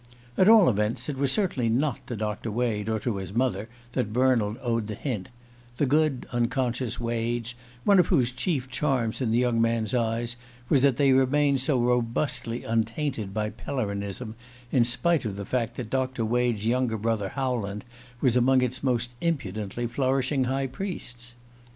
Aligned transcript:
At 0.35 0.49
all 0.49 0.67
events, 0.67 1.09
it 1.09 1.15
was 1.15 1.31
certainly 1.31 1.69
not 1.69 2.07
to 2.07 2.15
Doctor 2.15 2.49
Wade 2.49 2.89
or 2.89 2.99
to 3.01 3.17
his 3.17 3.33
mother 3.33 3.69
that 3.91 4.11
Bernald 4.11 4.57
owed 4.63 4.87
the 4.87 4.95
hint: 4.95 5.29
the 5.77 5.85
good 5.85 6.25
unconscious 6.31 6.99
Wades, 6.99 7.53
one 7.83 7.99
of 7.99 8.07
whose 8.07 8.31
chief 8.31 8.67
charms 8.67 9.21
in 9.21 9.29
the 9.29 9.37
young 9.37 9.61
man's 9.61 9.93
eyes 9.93 10.37
was 10.69 10.81
that 10.81 10.97
they 10.97 11.11
remained 11.11 11.61
so 11.61 11.79
robustly 11.79 12.63
untainted 12.63 13.31
by 13.31 13.51
Pellerinism, 13.51 14.33
in 14.71 14.83
spite 14.85 15.23
of 15.23 15.35
the 15.35 15.45
fact 15.45 15.75
that 15.75 15.91
Doctor 15.91 16.25
Wade's 16.25 16.65
younger 16.65 16.97
brother, 16.97 17.29
Howland, 17.29 17.83
was 18.21 18.35
among 18.35 18.63
its 18.63 18.81
most 18.81 19.11
impudently 19.21 19.85
flourishing 19.85 20.45
high 20.45 20.65
priests. 20.65 21.35